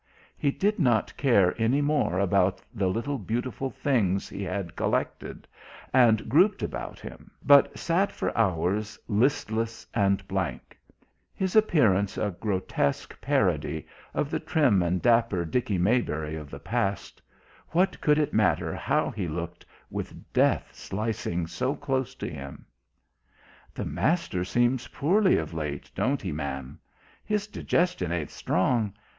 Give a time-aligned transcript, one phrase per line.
[0.35, 5.47] He did not care any more about the little beautiful things he had collected
[5.93, 10.75] and grouped about him, but sat for hours listless and blank;
[11.35, 13.85] his appearance a grotesque parody
[14.15, 17.21] of the trim and dapper Dickie Maybury of the past
[17.69, 22.65] what could it matter how he looked with death slicing so close to him?
[23.75, 26.79] "The master seems poorly of late, don't he, ma'am?
[27.23, 28.95] His digestion ain't strong.